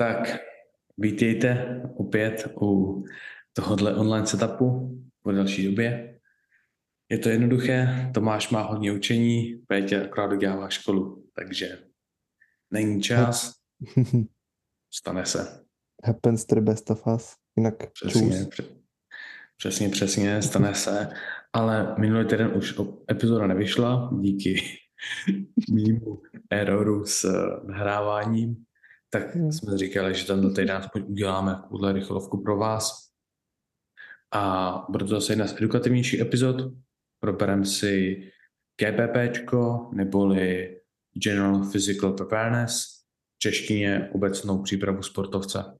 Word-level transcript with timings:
Tak 0.00 0.40
vítejte 0.98 1.80
opět 1.96 2.52
u 2.62 3.04
tohohle 3.52 3.94
online 3.94 4.26
setupu 4.26 4.98
po 5.22 5.32
další 5.32 5.64
době. 5.64 6.20
Je 7.10 7.18
to 7.18 7.28
jednoduché, 7.28 8.10
Tomáš 8.14 8.50
má 8.50 8.62
hodně 8.62 8.92
učení, 8.92 9.62
Pétě 9.66 10.04
akorát 10.04 10.26
dodělává 10.26 10.68
školu, 10.68 11.28
takže 11.34 11.78
není 12.70 13.02
čas, 13.02 13.54
stane 14.94 15.26
se. 15.26 15.64
Happens 16.04 16.44
to 16.44 16.54
the 16.54 16.60
best 16.60 16.90
of 16.90 17.06
us, 17.14 17.34
jinak 17.56 17.92
Přesně, 17.92 18.46
přesně, 19.56 19.88
přesně, 19.88 20.42
stane 20.42 20.74
se. 20.74 21.08
Ale 21.52 21.94
minulý 21.98 22.26
týden 22.26 22.52
už 22.56 22.80
epizoda 23.10 23.46
nevyšla 23.46 24.10
díky 24.20 24.62
mýmu 25.72 26.22
eroru 26.50 27.04
s 27.06 27.32
nahráváním, 27.66 28.64
tak 29.10 29.34
hmm. 29.34 29.52
jsme 29.52 29.78
říkali, 29.78 30.14
že 30.14 30.26
tenhle 30.26 30.50
týden 30.50 30.76
aspoň 30.76 31.04
uděláme 31.08 31.54
takovouhle 31.54 31.92
rychlovku 31.92 32.42
pro 32.42 32.56
vás. 32.56 33.10
A 34.32 34.86
bude 34.88 35.04
to 35.04 35.10
zase 35.10 35.32
jedna 35.32 35.46
z 35.46 35.56
edukativnějších 35.56 36.20
epizod. 36.20 36.56
Probereme 37.20 37.66
si 37.66 38.22
GPPčko, 38.80 39.90
neboli 39.92 40.76
General 41.24 41.70
Physical 41.70 42.12
Preparedness, 42.12 42.84
v 43.36 43.38
češtině 43.38 44.10
obecnou 44.12 44.62
přípravu 44.62 45.02
sportovce. 45.02 45.78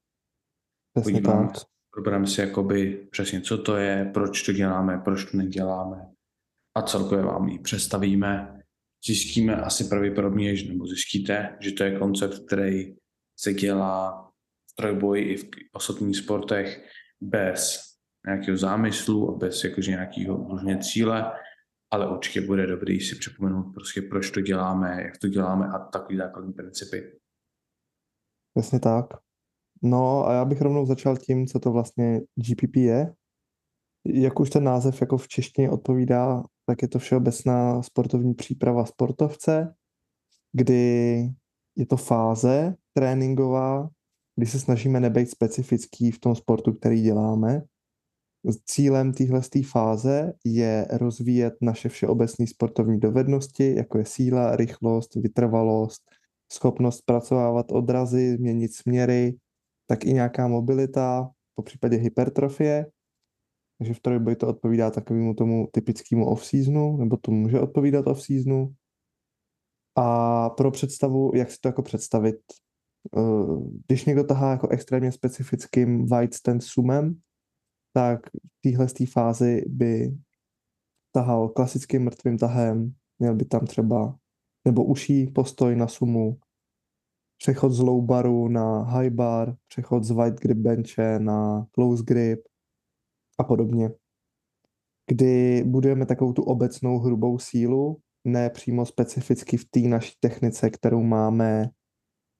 Podíváme, 0.92 1.48
probereme 1.94 2.26
si 2.26 2.40
jakoby 2.40 3.08
přesně, 3.10 3.40
co 3.40 3.58
to 3.58 3.76
je, 3.76 4.10
proč 4.14 4.42
to 4.42 4.52
děláme, 4.52 4.98
proč 5.04 5.24
to 5.24 5.36
neděláme 5.36 6.10
a 6.74 6.82
celkově 6.82 7.24
vám 7.24 7.48
ji 7.48 7.58
představíme. 7.58 8.62
Zjistíme 9.06 9.56
asi 9.56 9.84
pravděpodobně, 9.84 10.54
nebo 10.68 10.86
zjistíte, 10.86 11.56
že 11.60 11.72
to 11.72 11.84
je 11.84 11.98
koncept, 11.98 12.38
který 12.46 12.96
se 13.42 13.54
dělá 13.54 14.22
v 14.72 14.76
trojboji 14.76 15.24
i 15.24 15.36
v 15.36 15.48
ostatních 15.72 16.16
sportech 16.16 16.84
bez 17.20 17.80
nějakého 18.26 18.56
zámyslu 18.56 19.34
a 19.34 19.38
bez 19.38 19.64
jakože 19.64 19.90
nějakého 19.90 20.38
možně 20.38 20.78
cíle, 20.78 21.32
ale 21.90 22.10
určitě 22.10 22.40
bude 22.40 22.66
dobrý 22.66 23.00
si 23.00 23.16
připomenout 23.16 23.72
prostě, 23.72 24.02
proč 24.02 24.30
to 24.30 24.40
děláme, 24.40 25.02
jak 25.02 25.18
to 25.18 25.28
děláme 25.28 25.66
a 25.66 25.78
takový 25.78 26.18
základní 26.18 26.52
principy. 26.52 27.18
Přesně 28.54 28.80
tak. 28.80 29.06
No 29.82 30.26
a 30.26 30.32
já 30.32 30.44
bych 30.44 30.60
rovnou 30.60 30.86
začal 30.86 31.16
tím, 31.16 31.46
co 31.46 31.58
to 31.60 31.72
vlastně 31.72 32.20
GPP 32.20 32.76
je. 32.76 33.14
Jak 34.04 34.40
už 34.40 34.50
ten 34.50 34.64
název 34.64 35.00
jako 35.00 35.16
v 35.16 35.28
češtině 35.28 35.70
odpovídá, 35.70 36.42
tak 36.66 36.82
je 36.82 36.88
to 36.88 36.98
všeobecná 36.98 37.82
sportovní 37.82 38.34
příprava 38.34 38.84
sportovce, 38.84 39.74
kdy 40.52 41.28
je 41.76 41.86
to 41.86 41.96
fáze 41.96 42.76
tréninková, 42.92 43.88
kdy 44.36 44.46
se 44.46 44.60
snažíme 44.60 45.00
nebejt 45.00 45.30
specifický 45.30 46.10
v 46.10 46.18
tom 46.18 46.34
sportu, 46.34 46.72
který 46.72 47.02
děláme. 47.02 47.62
Cílem 48.64 49.12
téhle 49.12 49.40
fáze 49.70 50.32
je 50.44 50.86
rozvíjet 50.90 51.54
naše 51.60 51.88
všeobecné 51.88 52.46
sportovní 52.46 53.00
dovednosti, 53.00 53.74
jako 53.76 53.98
je 53.98 54.04
síla, 54.04 54.56
rychlost, 54.56 55.14
vytrvalost, 55.14 56.02
schopnost 56.52 57.00
pracovávat 57.00 57.72
odrazy, 57.72 58.36
měnit 58.40 58.74
směry, 58.74 59.36
tak 59.86 60.04
i 60.04 60.12
nějaká 60.12 60.48
mobilita, 60.48 61.30
po 61.54 61.62
případě 61.62 61.96
hypertrofie. 61.96 62.86
Takže 63.78 63.94
v 63.94 64.00
trojboji 64.00 64.36
to 64.36 64.48
odpovídá 64.48 64.90
takovému 64.90 65.34
tomu 65.34 65.68
typickému 65.72 66.26
off-seasonu, 66.26 66.96
nebo 66.96 67.16
to 67.16 67.30
může 67.30 67.60
odpovídat 67.60 68.06
off-seasonu. 68.06 68.74
A 69.96 70.50
pro 70.50 70.70
představu, 70.70 71.32
jak 71.34 71.50
si 71.50 71.58
to 71.60 71.68
jako 71.68 71.82
představit, 71.82 72.36
když 73.86 74.04
někdo 74.04 74.24
tahá 74.24 74.50
jako 74.50 74.68
extrémně 74.68 75.12
specifickým 75.12 76.06
wide 76.06 76.32
stand 76.32 76.62
sumem, 76.62 77.20
tak 77.92 78.20
v 78.30 78.60
téhle 78.62 78.86
fázi 79.12 79.64
by 79.68 80.16
tahal 81.12 81.48
klasickým 81.48 82.04
mrtvým 82.04 82.38
tahem, 82.38 82.94
měl 83.18 83.34
by 83.34 83.44
tam 83.44 83.66
třeba 83.66 84.18
nebo 84.64 84.84
uší 84.84 85.26
postoj 85.26 85.76
na 85.76 85.88
sumu, 85.88 86.38
přechod 87.38 87.72
z 87.72 87.80
low 87.80 88.04
baru 88.04 88.48
na 88.48 88.82
high 88.82 89.10
bar, 89.10 89.56
přechod 89.68 90.04
z 90.04 90.10
wide 90.10 90.36
grip 90.40 90.58
benche 90.58 91.18
na 91.18 91.66
close 91.72 92.04
grip 92.06 92.40
a 93.38 93.44
podobně. 93.44 93.90
Kdy 95.10 95.64
budujeme 95.66 96.06
takovou 96.06 96.32
tu 96.32 96.42
obecnou 96.42 96.98
hrubou 96.98 97.38
sílu, 97.38 98.00
ne 98.24 98.50
přímo 98.50 98.86
specificky 98.86 99.56
v 99.56 99.64
té 99.70 99.80
naší 99.80 100.12
technice, 100.20 100.70
kterou 100.70 101.02
máme 101.02 101.70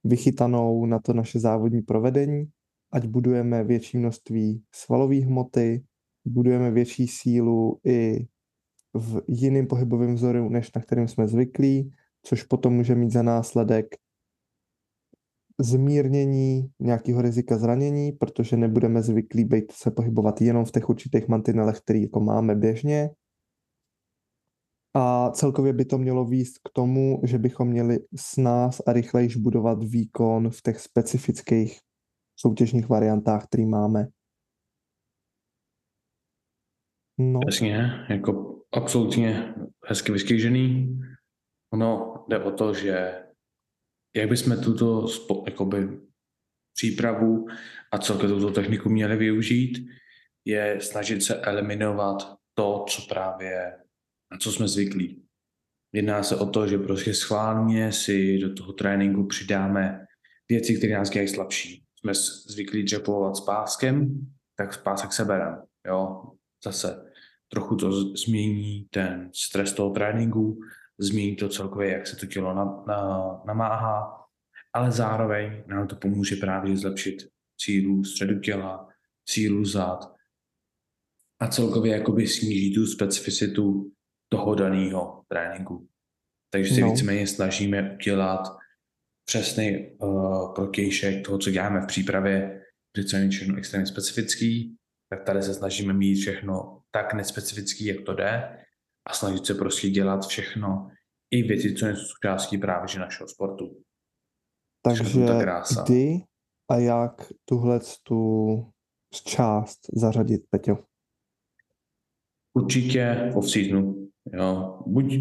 vychytanou 0.05 0.87
na 0.87 0.99
to 0.99 1.13
naše 1.13 1.41
závodní 1.41 1.83
provedení, 1.83 2.45
ať 2.93 3.07
budujeme 3.07 3.65
větší 3.65 3.99
množství 3.99 4.63
svalové 4.75 5.21
hmoty, 5.21 5.85
budujeme 6.25 6.71
větší 6.71 7.09
sílu 7.09 7.81
i 7.85 8.27
v 8.95 9.23
jiném 9.29 9.67
pohybovém 9.67 10.15
vzoru, 10.15 10.49
než 10.49 10.73
na 10.73 10.83
kterým 10.83 11.09
jsme 11.09 11.29
zvyklí, 11.29 11.93
což 12.23 12.43
potom 12.43 12.75
může 12.75 12.95
mít 12.95 13.11
za 13.11 13.23
následek 13.23 13.87
zmírnění 15.61 16.71
nějakého 16.81 17.23
rizika 17.23 17.59
zranění, 17.59 18.13
protože 18.13 18.57
nebudeme 18.57 19.03
zvyklí 19.03 19.45
být 19.45 19.73
se 19.73 19.91
pohybovat 19.91 20.41
jenom 20.41 20.65
v 20.65 20.71
těch 20.71 20.89
určitých 20.89 21.29
mantinelech, 21.29 21.81
které 21.81 21.99
jako 21.99 22.21
máme 22.21 22.55
běžně. 22.55 23.11
A 24.95 25.31
celkově 25.31 25.73
by 25.73 25.85
to 25.85 25.99
mělo 25.99 26.25
výst 26.25 26.59
k 26.59 26.73
tomu, 26.73 27.21
že 27.25 27.39
bychom 27.39 27.69
měli 27.69 27.99
s 28.17 28.37
nás 28.37 28.81
a 28.87 28.93
rychlejš 28.93 29.37
budovat 29.37 29.85
výkon 29.85 30.51
v 30.51 30.63
těch 30.63 30.81
specifických 30.81 31.81
soutěžních 32.37 32.89
variantách, 32.89 33.47
které 33.47 33.67
máme. 33.67 34.07
No. 37.19 37.41
Jasně, 37.47 38.07
jako 38.09 38.63
absolutně 38.73 39.55
hezky 39.87 40.13
vyskyžený. 40.13 40.99
Ono 41.73 42.25
jde 42.29 42.39
o 42.39 42.51
to, 42.51 42.75
že 42.75 43.25
jak 44.17 44.29
bychom 44.29 44.63
tuto 44.63 45.07
jakoby, 45.47 46.01
přípravu 46.75 47.47
a 47.93 47.99
celkově 47.99 48.37
tuto 48.37 48.51
techniku 48.51 48.89
měli 48.89 49.17
využít, 49.17 49.89
je 50.45 50.81
snažit 50.81 51.23
se 51.23 51.41
eliminovat 51.41 52.37
to, 52.55 52.85
co 52.89 53.03
právě, 53.09 53.80
na 54.33 54.39
co 54.39 54.53
jsme 54.53 54.69
zvyklí. 54.69 55.23
Jedná 55.93 56.23
se 56.23 56.37
o 56.37 56.47
to, 56.47 56.67
že 56.67 56.79
prostě 56.79 57.15
schválně 57.15 57.93
si 57.93 58.39
do 58.39 58.55
toho 58.55 58.73
tréninku 58.73 59.27
přidáme 59.27 60.07
věci, 60.49 60.79
které 60.79 60.95
nás 60.95 61.11
dělají 61.11 61.29
slabší. 61.29 61.85
Jsme 61.99 62.15
zvyklí 62.47 62.83
dřepovat 62.83 63.37
s 63.37 63.41
páskem, 63.41 64.27
tak 64.57 64.75
s 64.75 64.77
pásek 64.77 65.13
seberem. 65.13 65.63
Jo? 65.87 66.23
Zase 66.65 67.13
trochu 67.49 67.77
to 67.77 67.93
změní 68.17 68.87
ten 68.91 69.31
stres 69.35 69.73
toho 69.73 69.91
tréninku, 69.91 70.61
změní 70.99 71.37
to 71.37 71.49
celkově, 71.49 71.93
jak 71.93 72.07
se 72.07 72.17
to 72.17 72.27
tělo 72.27 72.55
na, 72.55 72.65
na, 72.87 73.31
namáhá, 73.47 74.27
ale 74.73 74.91
zároveň 74.91 75.65
nám 75.67 75.89
to 75.89 75.97
pomůže 75.97 76.37
právě 76.37 76.77
zlepšit 76.77 77.29
cílu 77.61 78.05
středu 78.05 78.41
těla, 78.41 78.89
cílu 79.29 79.65
zad 79.65 80.15
a 81.41 81.49
celkově 81.49 81.93
jakoby 81.93 82.27
sníží 82.27 82.75
tu 82.75 82.87
specificitu 82.87 83.93
toho 84.33 84.55
daného 84.55 85.25
tréninku. 85.29 85.89
Takže 86.51 86.75
si 86.75 86.81
no. 86.81 86.91
víceméně 86.91 87.27
snažíme 87.27 87.95
udělat 87.95 88.41
přesný 89.25 89.91
uh, 89.99 90.55
protějšek 90.55 91.25
toho, 91.25 91.39
co 91.39 91.51
děláme 91.51 91.81
v 91.81 91.87
přípravě, 91.87 92.63
že 92.97 93.17
je 93.17 93.29
všechno 93.29 93.57
extrémně 93.57 93.87
specifický, 93.87 94.77
tak 95.09 95.25
tady 95.25 95.43
se 95.43 95.55
snažíme 95.55 95.93
mít 95.93 96.15
všechno 96.15 96.83
tak 96.91 97.15
nespecifický, 97.15 97.87
jak 97.87 98.01
to 98.07 98.15
jde, 98.15 98.59
a 99.09 99.13
snažit 99.13 99.47
se 99.47 99.55
prostě 99.55 99.91
dělat 99.91 100.27
všechno, 100.27 100.91
i 101.31 101.43
věci, 101.43 101.75
co 101.75 101.87
jsou 101.87 101.95
součástí 101.95 102.59
právě 102.59 102.89
že 102.89 102.99
našeho 102.99 103.29
sportu. 103.29 103.83
Takže 104.83 105.05
kdy 105.85 106.25
a 106.71 106.77
jak 106.77 107.33
tuhle 107.45 107.81
tu 108.03 108.73
část 109.25 109.81
zařadit, 109.93 110.43
Peťo? 110.51 110.79
Určitě 112.55 113.31
v 113.33 113.37
off-seasonu. 113.37 114.00
Jo. 114.33 114.83
Buď 114.87 115.15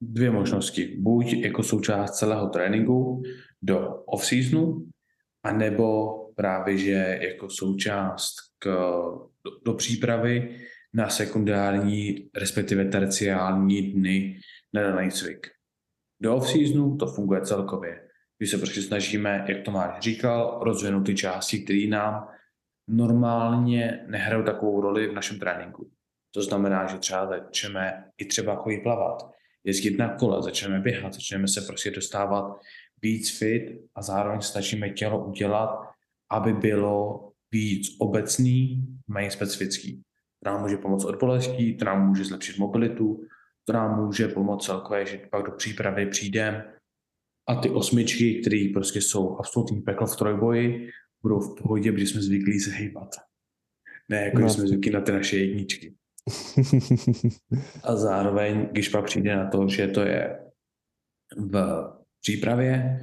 dvě 0.00 0.30
možnosti. 0.30 0.96
Buď 0.98 1.32
jako 1.32 1.62
součást 1.62 2.18
celého 2.18 2.48
tréninku 2.48 3.22
do 3.62 4.02
off-seasonu, 4.06 4.88
anebo 5.42 6.14
právě, 6.36 6.78
že 6.78 7.18
jako 7.20 7.50
součást 7.50 8.34
k, 8.58 8.66
do, 9.44 9.50
do 9.64 9.74
přípravy 9.74 10.58
na 10.94 11.08
sekundární, 11.08 12.30
respektive 12.34 12.84
terciální 12.84 13.92
dny 13.92 14.40
na 14.74 14.82
daný 14.82 15.10
cvik. 15.10 15.46
Do 16.22 16.36
off-seasonu 16.36 16.96
to 16.96 17.06
funguje 17.06 17.40
celkově, 17.40 18.08
kdy 18.38 18.46
se 18.46 18.58
prostě 18.58 18.82
snažíme, 18.82 19.44
jak 19.48 19.64
to 19.64 19.70
Máš 19.70 20.00
říkal, 20.00 20.60
rozvinout 20.62 21.06
ty 21.06 21.14
části, 21.14 21.58
které 21.58 21.86
nám 21.88 22.28
normálně 22.88 24.06
nehrajou 24.06 24.42
takovou 24.42 24.80
roli 24.80 25.08
v 25.08 25.12
našem 25.12 25.38
tréninku. 25.38 25.90
To 26.36 26.42
znamená, 26.42 26.86
že 26.86 26.98
třeba 26.98 27.26
začneme 27.26 28.04
i 28.18 28.24
třeba 28.24 28.56
chodit 28.56 28.78
plavat, 28.78 29.30
jezdit 29.64 29.98
na 29.98 30.14
kole, 30.14 30.42
začneme 30.42 30.80
běhat, 30.80 31.14
začneme 31.14 31.48
se 31.48 31.60
prostě 31.60 31.90
dostávat 31.90 32.60
víc 33.02 33.38
fit 33.38 33.80
a 33.94 34.02
zároveň 34.02 34.40
snažíme 34.40 34.90
tělo 34.90 35.24
udělat, 35.26 35.80
aby 36.30 36.52
bylo 36.52 37.28
víc 37.52 37.96
obecný, 37.98 38.84
méně 39.08 39.30
specifický. 39.30 40.02
To 40.44 40.50
nám 40.50 40.62
může 40.62 40.76
pomoct 40.76 41.04
od 41.04 41.20
bolestí, 41.20 41.76
to 41.76 41.84
nám 41.84 42.08
může 42.08 42.24
zlepšit 42.24 42.58
mobilitu, 42.58 43.20
to 43.64 43.72
nám 43.72 44.04
může 44.04 44.28
pomoct 44.28 44.64
celkově, 44.64 45.06
že 45.06 45.20
pak 45.30 45.46
do 45.46 45.52
přípravy 45.52 46.06
přijdeme 46.06 46.72
a 47.48 47.54
ty 47.54 47.70
osmičky, 47.70 48.40
které 48.40 48.68
prostě 48.74 49.00
jsou 49.00 49.38
absolutní 49.38 49.80
peklo 49.80 50.06
v 50.06 50.16
trojboji, 50.16 50.90
budou 51.22 51.40
v 51.40 51.62
pohodě, 51.62 51.92
protože 51.92 52.06
jsme 52.06 52.22
zvyklí 52.22 52.60
se 52.60 52.70
hejbat. 52.70 53.08
Ne, 54.08 54.24
jako 54.24 54.38
no. 54.38 54.50
jsme 54.50 54.66
zvyklí 54.66 54.90
na 54.90 55.00
ty 55.00 55.12
naše 55.12 55.36
jedničky. 55.36 55.94
A 57.84 57.96
zároveň, 57.96 58.68
když 58.72 58.88
pak 58.88 59.04
přijde 59.04 59.36
na 59.36 59.50
to, 59.50 59.68
že 59.68 59.88
to 59.88 60.00
je 60.00 60.40
v 61.36 61.84
přípravě, 62.20 63.00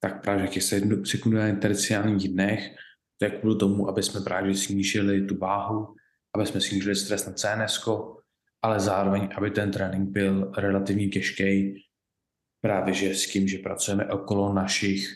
tak 0.00 0.22
právě 0.22 0.46
v 0.46 0.50
těch 0.50 0.62
sekundárních 1.04 1.60
terciálních 1.60 2.28
dnech, 2.28 2.76
to 3.18 3.24
je 3.24 3.30
kvůli 3.30 3.56
tomu, 3.56 3.88
aby 3.88 4.02
jsme 4.02 4.20
právě 4.20 4.54
snížili 4.54 5.26
tu 5.26 5.38
váhu, 5.38 5.94
aby 6.34 6.46
jsme 6.46 6.60
snížili 6.60 6.96
stres 6.96 7.26
na 7.26 7.32
CNS, 7.32 7.88
ale 8.62 8.80
zároveň, 8.80 9.28
aby 9.36 9.50
ten 9.50 9.70
trénink 9.70 10.08
byl 10.08 10.52
relativně 10.58 11.08
těžký, 11.08 11.82
právě 12.60 12.94
že 12.94 13.14
s 13.14 13.26
tím, 13.26 13.48
že 13.48 13.58
pracujeme 13.58 14.06
okolo 14.06 14.52
našich, 14.52 15.08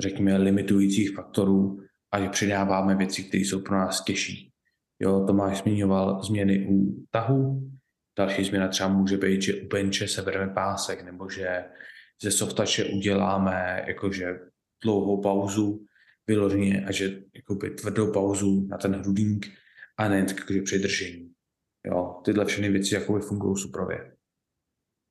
řekněme, 0.00 0.36
limitujících 0.36 1.14
faktorů 1.14 1.80
a 2.12 2.20
že 2.20 2.28
přidáváme 2.28 2.94
věci, 2.94 3.24
které 3.24 3.40
jsou 3.40 3.60
pro 3.62 3.78
nás 3.78 4.04
těžší. 4.04 4.52
Jo, 5.00 5.24
Tomáš 5.26 5.62
zmiňoval 5.62 6.22
změny 6.22 6.66
u 6.70 7.04
tahu, 7.10 7.70
další 8.18 8.44
změna 8.44 8.68
třeba 8.68 8.88
může 8.88 9.16
být, 9.16 9.42
že 9.42 9.54
u 9.54 9.68
benče 9.68 10.08
se 10.08 10.22
bereme 10.22 10.54
pásek, 10.54 11.04
nebo 11.04 11.30
že 11.30 11.64
ze 12.22 12.30
softače 12.30 12.84
uděláme 12.84 13.84
jakože 13.86 14.40
dlouhou 14.84 15.22
pauzu 15.22 15.84
vyloženě 16.26 16.84
a 16.86 16.92
že 16.92 17.20
jakoby 17.34 17.70
tvrdou 17.70 18.12
pauzu 18.12 18.66
na 18.66 18.78
ten 18.78 18.94
hrudník 18.94 19.46
a 19.96 20.08
ne 20.08 20.26
jakože 20.38 20.62
přidržení. 20.62 21.32
Jo, 21.86 22.20
tyhle 22.24 22.44
všechny 22.44 22.68
věci 22.68 22.94
jakoby 22.94 23.20
fungují 23.20 23.56
suprově. 23.56 24.12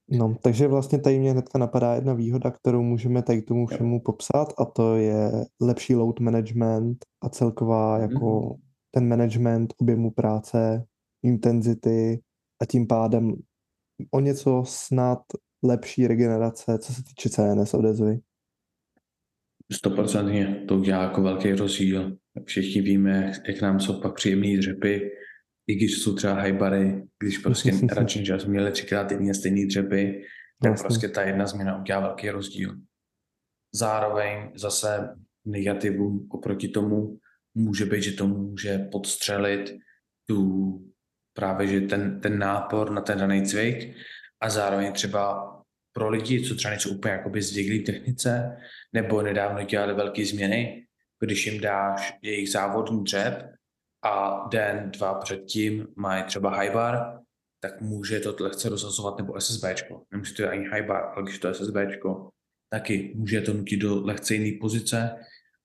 No, 0.09 0.35
takže 0.41 0.67
vlastně 0.67 0.99
tady 0.99 1.19
mě 1.19 1.31
hnedka 1.31 1.59
napadá 1.59 1.95
jedna 1.95 2.13
výhoda, 2.13 2.51
kterou 2.51 2.83
můžeme 2.83 3.23
tady 3.23 3.41
tomu 3.41 3.67
všemu 3.67 3.99
popsat 3.99 4.53
a 4.57 4.65
to 4.65 4.95
je 4.95 5.31
lepší 5.61 5.95
load 5.95 6.19
management 6.19 6.97
a 7.21 7.29
celková 7.29 7.97
jako 7.97 8.55
mm. 8.55 8.66
Ten 8.97 9.07
management 9.07 9.73
objemu 9.77 10.11
práce, 10.11 10.83
intenzity 11.23 12.19
a 12.61 12.65
tím 12.65 12.87
pádem 12.87 13.33
o 14.11 14.19
něco 14.19 14.63
snad 14.67 15.19
lepší 15.63 16.07
regenerace, 16.07 16.79
co 16.79 16.93
se 16.93 17.03
týče 17.03 17.29
CNS 17.29 17.73
odezvy. 17.73 18.19
Stoprocentně 19.71 20.63
to 20.67 20.75
udělá 20.75 21.03
jako 21.03 21.21
velký 21.21 21.51
rozdíl. 21.51 22.17
Všichni 22.45 22.81
víme, 22.81 23.31
jak 23.47 23.61
nám 23.61 23.79
jsou 23.79 24.01
pak 24.01 24.15
příjemné 24.15 24.57
dřepy, 24.57 25.11
i 25.67 25.75
když 25.75 25.97
jsou 25.97 26.15
třeba 26.15 26.33
hajbary, 26.33 27.07
když 27.23 27.37
prostě 27.37 27.71
radši, 27.93 28.25
že 28.25 28.39
jsme 28.39 28.51
měli 28.51 28.71
třikrát 28.71 29.03
týdně 29.03 29.33
stejný 29.33 29.65
dřepy, 29.65 30.21
tak 30.61 30.71
Jasně. 30.71 30.83
prostě 30.83 31.09
ta 31.09 31.21
jedna 31.21 31.47
změna 31.47 31.81
udělá 31.81 31.99
velký 31.99 32.29
rozdíl. 32.29 32.75
Zároveň 33.73 34.51
zase 34.55 35.15
negativum 35.45 36.27
oproti 36.31 36.67
tomu 36.67 37.19
může 37.57 37.85
být, 37.85 38.03
že 38.03 38.11
to 38.11 38.27
může 38.27 38.77
podstřelit 38.77 39.75
tu 40.25 40.71
právě, 41.33 41.67
že 41.67 41.81
ten, 41.81 42.21
ten 42.21 42.39
nápor 42.39 42.91
na 42.91 43.01
ten 43.01 43.19
daný 43.19 43.45
cvik 43.45 43.95
a 44.41 44.49
zároveň 44.49 44.93
třeba 44.93 45.53
pro 45.93 46.09
lidi, 46.09 46.43
co 46.43 46.55
třeba 46.55 46.69
nejsou 46.69 46.89
úplně 46.89 47.13
jakoby 47.13 47.41
zvyklí 47.41 47.79
v 47.79 47.85
technice, 47.85 48.57
nebo 48.93 49.21
nedávno 49.21 49.63
dělali 49.63 49.93
velké 49.93 50.25
změny, 50.25 50.85
když 51.19 51.45
jim 51.45 51.61
dáš 51.61 52.13
jejich 52.21 52.51
závodní 52.51 53.03
dřep 53.03 53.51
a 54.03 54.45
den, 54.51 54.91
dva 54.91 55.13
předtím 55.13 55.87
mají 55.95 56.23
třeba 56.23 56.55
high 56.55 56.71
bar, 56.71 57.19
tak 57.59 57.81
může 57.81 58.19
to 58.19 58.35
lehce 58.39 58.69
rozhazovat 58.69 59.17
nebo 59.17 59.41
SSBčko. 59.41 60.03
Nemusí 60.11 60.35
to 60.35 60.49
ani 60.49 60.67
high 60.67 60.85
bar, 60.85 61.03
ale 61.15 61.23
když 61.23 61.39
to 61.39 61.53
SSBčko, 61.53 62.29
taky 62.69 63.13
může 63.15 63.41
to 63.41 63.53
nutit 63.53 63.79
do 63.79 64.05
lehce 64.05 64.35
jiné 64.35 64.57
pozice 64.61 65.15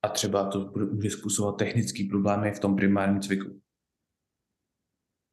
a 0.03 0.09
třeba 0.09 0.51
to 0.51 0.73
může 0.93 1.11
způsobovat 1.11 1.59
technické 1.59 2.05
problémy 2.11 2.53
v 2.53 2.61
tom 2.61 2.77
primárním 2.77 3.21
cviku. 3.21 3.61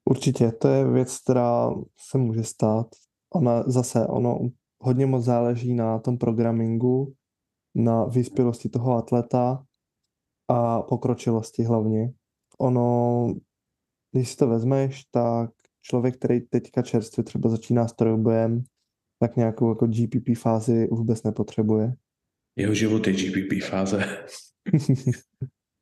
Určitě, 0.09 0.51
to 0.51 0.67
je 0.67 0.91
věc, 0.91 1.17
která 1.17 1.69
se 1.97 2.17
může 2.17 2.43
stát. 2.43 2.87
Ona 3.33 3.63
zase, 3.63 4.07
ono 4.07 4.39
hodně 4.81 5.05
moc 5.05 5.25
záleží 5.25 5.73
na 5.73 5.99
tom 5.99 6.17
programingu, 6.17 7.13
na 7.75 8.05
vyspělosti 8.05 8.69
toho 8.69 8.97
atleta 8.97 9.65
a 10.47 10.81
pokročilosti 10.81 11.63
hlavně 11.63 12.13
ono, 12.61 13.35
když 14.11 14.29
si 14.29 14.37
to 14.37 14.47
vezmeš, 14.47 15.03
tak 15.11 15.51
člověk, 15.81 16.17
který 16.17 16.41
teďka 16.41 16.81
čerstvě 16.81 17.23
třeba 17.23 17.49
začíná 17.49 17.87
s 17.87 17.93
trojbojem, 17.93 18.63
tak 19.19 19.35
nějakou 19.35 19.69
jako 19.69 19.87
GPP 19.87 20.37
fázi 20.37 20.87
vůbec 20.91 21.23
nepotřebuje. 21.23 21.93
Jeho 22.55 22.73
život 22.73 23.07
je 23.07 23.13
GPP 23.13 23.63
fáze. 23.69 24.03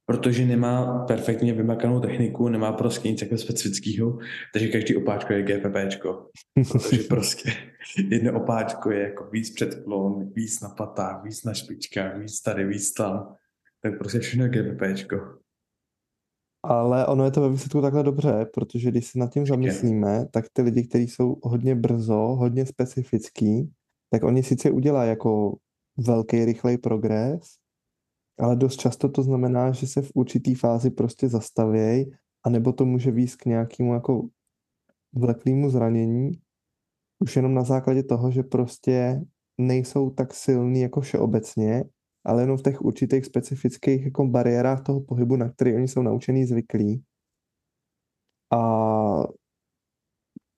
Protože 0.05 0.45
nemá 0.45 1.05
perfektně 1.05 1.53
vymakanou 1.53 1.99
techniku, 1.99 2.49
nemá 2.49 2.71
prostě 2.71 3.11
nic 3.11 3.21
jako 3.21 3.37
specifického, 3.37 4.17
takže 4.53 4.67
každý 4.67 4.95
opáčko 4.95 5.33
je 5.33 5.43
GPPčko. 5.43 6.29
Protože 6.71 7.03
prostě 7.03 7.51
jedno 8.09 8.41
opáčko 8.41 8.91
je 8.91 9.01
jako 9.01 9.29
víc 9.31 9.53
předklon, 9.55 10.31
víc 10.33 10.61
na 10.61 10.69
patách, 10.69 11.23
víc 11.23 11.43
na 11.43 11.53
špičkách, 11.53 12.19
víc 12.19 12.41
tady, 12.41 12.65
víc 12.65 12.93
tam. 12.93 13.35
Tak 13.81 13.97
prostě 13.97 14.19
všechno 14.19 14.45
je 14.45 14.49
GPPčko. 14.49 15.17
Ale 16.63 17.07
ono 17.07 17.25
je 17.25 17.31
to 17.31 17.41
ve 17.41 17.49
výsledku 17.49 17.81
takhle 17.81 18.03
dobře, 18.03 18.45
protože 18.53 18.91
když 18.91 19.07
se 19.07 19.19
nad 19.19 19.33
tím 19.33 19.45
zamyslíme, 19.45 20.25
tak 20.31 20.45
ty 20.53 20.61
lidi, 20.61 20.83
kteří 20.83 21.07
jsou 21.07 21.37
hodně 21.43 21.75
brzo, 21.75 22.15
hodně 22.15 22.65
specifický, 22.65 23.71
tak 24.11 24.23
oni 24.23 24.43
sice 24.43 24.71
udělají 24.71 25.09
jako 25.09 25.57
velký, 25.97 26.45
rychlej 26.45 26.77
progres, 26.77 27.41
ale 28.39 28.55
dost 28.55 28.79
často 28.79 29.09
to 29.09 29.23
znamená, 29.23 29.71
že 29.71 29.87
se 29.87 30.01
v 30.01 30.11
určitý 30.13 30.55
fázi 30.55 30.89
prostě 30.89 31.29
zastavějí, 31.29 32.11
anebo 32.43 32.73
to 32.73 32.85
může 32.85 33.11
výjít 33.11 33.35
k 33.35 33.45
nějakému 33.45 33.93
jako 33.93 34.29
vleklýmu 35.13 35.69
zranění, 35.69 36.31
už 37.19 37.35
jenom 37.35 37.53
na 37.53 37.63
základě 37.63 38.03
toho, 38.03 38.31
že 38.31 38.43
prostě 38.43 39.21
nejsou 39.57 40.09
tak 40.09 40.33
silný 40.33 40.81
jako 40.81 41.01
všeobecně 41.01 41.83
ale 42.27 42.43
jenom 42.43 42.57
v 42.57 42.61
těch 42.61 42.81
určitých 42.81 43.25
specifických 43.25 44.05
jako 44.05 44.27
bariérách 44.27 44.83
toho 44.83 45.01
pohybu, 45.01 45.35
na 45.35 45.49
který 45.49 45.75
oni 45.75 45.87
jsou 45.87 46.01
naučení 46.01 46.45
zvyklí. 46.45 47.03
A 48.53 48.57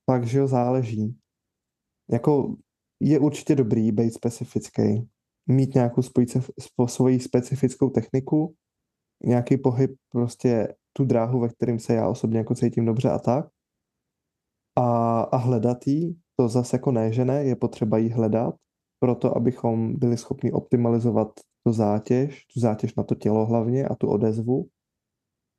pak, 0.05 0.27
že 0.27 0.37
jo, 0.37 0.47
záleží. 0.47 1.17
Jako 2.11 2.55
je 2.99 3.19
určitě 3.19 3.55
dobrý 3.55 3.91
být 3.91 4.13
specifický, 4.13 5.09
mít 5.49 5.75
nějakou 5.75 6.01
spojice, 6.01 6.41
svoji 6.87 7.19
specifickou 7.19 7.89
techniku, 7.89 8.55
nějaký 9.23 9.57
pohyb, 9.57 9.95
prostě 10.09 10.75
tu 10.93 11.05
dráhu, 11.05 11.39
ve 11.39 11.49
kterém 11.49 11.79
se 11.79 11.93
já 11.93 12.09
osobně 12.09 12.37
jako 12.37 12.55
cítím 12.55 12.85
dobře 12.85 13.09
a 13.09 13.19
tak. 13.19 13.47
A, 14.77 15.21
a 15.21 15.37
hledat 15.37 15.87
jí, 15.87 16.19
to 16.39 16.47
zase 16.47 16.75
jako 16.75 16.91
ne, 16.91 17.13
že 17.13 17.25
ne, 17.25 17.43
je 17.43 17.55
potřeba 17.55 17.97
jí 17.97 18.09
hledat, 18.09 18.55
proto 18.99 19.37
abychom 19.37 19.99
byli 19.99 20.17
schopni 20.17 20.51
optimalizovat 20.51 21.39
tu 21.63 21.73
zátěž, 21.73 22.45
tu 22.53 22.59
zátěž 22.59 22.95
na 22.95 23.03
to 23.03 23.15
tělo 23.15 23.45
hlavně 23.45 23.87
a 23.87 23.95
tu 23.95 24.07
odezvu. 24.07 24.69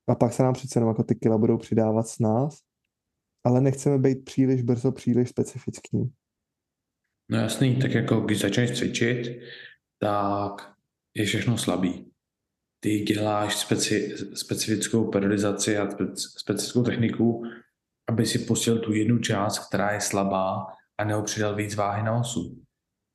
A 0.09 0.15
pak 0.15 0.33
se 0.33 0.43
nám 0.43 0.55
přece 0.55 0.79
jenom 0.79 0.89
jako 0.89 1.03
ty 1.03 1.15
kila 1.15 1.39
budou 1.39 1.59
přidávat 1.59 2.09
s 2.09 2.19
nás, 2.19 2.59
ale 3.45 3.61
nechceme 3.61 3.99
být 3.99 4.25
příliš 4.25 4.63
brzo, 4.63 4.93
příliš 4.93 5.29
specifický. 5.29 6.13
No 7.31 7.39
jasný, 7.39 7.77
tak 7.77 7.95
jako 7.95 8.21
když 8.21 8.41
začneš 8.41 8.79
cvičit, 8.79 9.41
tak 10.01 10.73
je 11.15 11.25
všechno 11.25 11.59
slabý. 11.59 12.11
Ty 12.83 13.01
děláš 13.01 13.57
speci, 13.57 14.17
specifickou 14.35 15.11
periodizaci 15.11 15.79
a 15.79 15.89
specifickou 16.17 16.83
techniku, 16.83 17.43
aby 18.09 18.27
si 18.27 18.39
posílil 18.39 18.81
tu 18.81 18.93
jednu 18.93 19.19
část, 19.19 19.69
která 19.69 19.91
je 19.91 20.01
slabá 20.01 20.67
a 20.99 21.05
neopřidal 21.05 21.55
víc 21.55 21.75
váhy 21.75 22.03
na 22.03 22.21
osu. 22.21 22.63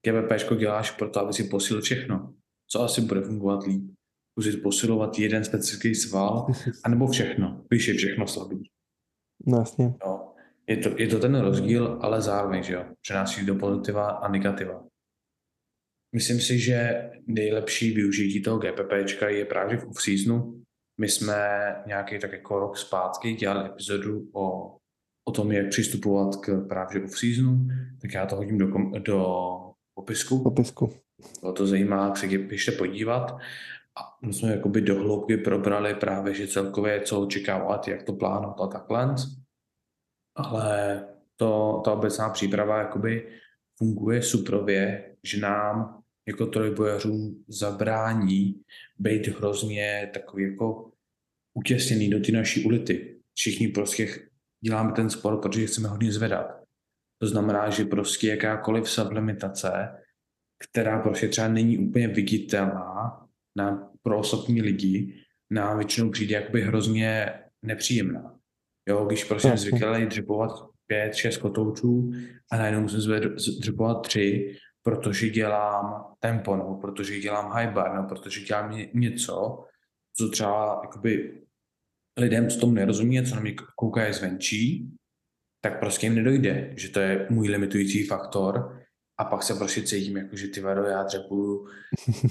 GBP 0.08 0.60
děláš 0.60 0.92
proto, 0.92 1.20
aby 1.20 1.34
si 1.34 1.44
posílil 1.44 1.82
všechno 1.82 2.34
co 2.68 2.84
asi 2.84 3.02
bude 3.02 3.22
fungovat 3.22 3.64
líp. 3.64 3.92
Zkusit 4.32 4.64
posilovat 4.64 5.20
jeden 5.20 5.44
specifický 5.44 5.96
sval, 5.96 6.48
anebo 6.84 7.08
všechno, 7.08 7.64
když 7.70 7.88
je 7.88 7.94
všechno 7.94 8.28
slabý. 8.28 8.70
No 9.48 9.58
jasně. 9.58 9.94
No, 10.06 10.34
je, 10.68 10.78
to, 10.78 10.90
je 10.98 11.08
to 11.08 11.20
ten 11.20 11.36
rozdíl, 11.36 12.00
ale 12.02 12.22
zároveň, 12.22 12.64
že 12.64 12.74
jo, 12.74 12.86
přenáší 13.02 13.46
do 13.46 13.56
pozitiva 13.56 14.10
a 14.10 14.28
negativa. 14.28 14.84
Myslím 16.16 16.40
si, 16.40 16.60
že 16.60 17.10
nejlepší 17.28 17.92
využití 17.92 18.42
toho 18.42 18.60
GPP 18.60 18.92
je 19.28 19.46
právě 19.46 19.78
v 19.78 19.88
off-seasonu. 19.88 20.64
My 21.00 21.10
jsme 21.10 21.36
nějaký 21.88 22.20
tak 22.20 22.32
jako 22.32 22.60
rok 22.60 22.78
zpátky 22.78 23.34
dělali 23.34 23.70
epizodu 23.70 24.30
o, 24.34 24.78
o 25.28 25.32
tom, 25.32 25.52
jak 25.52 25.70
přistupovat 25.70 26.36
k 26.36 26.68
právě 26.68 27.02
off-seasonu, 27.02 27.68
tak 28.02 28.14
já 28.14 28.26
to 28.26 28.36
hodím 28.36 28.58
do, 28.58 28.68
do 29.00 29.26
popisku. 29.94 30.44
popisku. 30.44 30.94
Bylo 31.42 31.54
to 31.54 31.68
zajímá, 31.68 32.06
jak 32.06 32.18
se 32.18 32.28
běžte 32.28 32.72
podívat. 32.72 33.32
A 34.00 34.26
my 34.26 34.34
jsme 34.34 34.52
jakoby 34.52 34.82
do 34.82 34.96
hloubky 34.96 35.38
probrali 35.38 35.96
právě, 35.96 36.34
že 36.34 36.48
celkově 36.48 37.02
co 37.02 37.22
očekávat, 37.22 37.88
jak 37.88 38.04
to 38.04 38.14
plánovat 38.14 38.62
a 38.62 38.68
takhle. 38.68 39.16
Ale 40.36 41.04
to, 41.36 41.82
ta 41.86 41.94
obecná 41.94 42.30
příprava 42.30 42.78
jakoby 42.78 43.28
funguje 43.78 44.22
suprově, 44.22 45.16
že 45.24 45.40
nám 45.40 46.02
jako 46.28 46.46
trojbojařům 46.46 47.44
zabrání 47.48 48.62
být 49.00 49.28
hrozně 49.28 50.10
takový 50.14 50.44
jako 50.44 50.92
utěsněný 51.54 52.10
do 52.10 52.20
ty 52.20 52.32
naší 52.32 52.66
ulity. 52.66 53.16
Všichni 53.34 53.68
prostě 53.68 54.08
děláme 54.62 54.92
ten 54.92 55.10
sport, 55.10 55.42
protože 55.42 55.66
chceme 55.66 55.88
hodně 55.88 56.12
zvedat. 56.12 56.66
To 57.22 57.28
znamená, 57.28 57.70
že 57.70 57.86
prostě 57.86 58.28
jakákoliv 58.28 58.90
sublimitace, 58.90 59.72
která 60.64 61.00
prostě 61.00 61.28
třeba 61.28 61.48
není 61.48 61.78
úplně 61.78 62.08
viditelná 62.08 63.26
na, 63.58 63.92
pro 64.04 64.20
ostatní 64.20 64.62
lidi, 64.62 65.24
nám 65.52 65.78
většinou 65.78 66.12
přijde 66.12 66.36
jakoby 66.36 66.62
hrozně 66.62 67.34
nepříjemná. 67.62 68.40
Jo, 68.90 69.06
když 69.06 69.24
prostě 69.24 69.48
jsem 69.48 69.58
zvyklý 69.58 70.06
dřepovat 70.06 70.52
pět, 70.88 71.16
šest 71.16 71.38
kotoučů 71.38 72.12
a 72.52 72.58
najednou 72.58 72.82
musím 72.82 73.14
dřepovat 73.60 74.02
tři, 74.02 74.58
protože 74.86 75.30
dělám 75.30 76.06
tempo, 76.20 76.56
nebo 76.56 76.76
protože 76.76 77.20
dělám 77.20 77.52
high 77.52 77.74
bar, 77.74 77.94
nebo 77.94 78.08
protože 78.08 78.42
dělám 78.42 78.78
něco, 78.94 79.66
co 80.18 80.30
třeba 80.30 80.80
jakoby 80.84 81.42
lidem 82.20 82.50
z 82.50 82.58
tomu 82.58 82.74
nerozumí, 82.74 83.26
co 83.26 83.36
na 83.36 83.42
mě 83.42 83.56
kouká 83.76 84.04
je 84.04 84.14
zvenčí, 84.14 84.92
tak 85.62 85.80
prostě 85.80 86.06
jim 86.06 86.16
nedojde, 86.16 86.74
že 86.78 86.90
to 86.90 87.00
je 87.00 87.28
můj 87.30 87.50
limitující 87.50 88.08
faktor. 88.08 88.82
A 89.18 89.26
pak 89.26 89.44
se 89.44 89.56
prostě 89.56 89.82
cítím 89.82 90.18
jako, 90.18 90.36
že 90.36 90.48
ty 90.48 90.62
vado, 90.62 90.84
já 90.84 91.04
dřepuju 91.04 91.68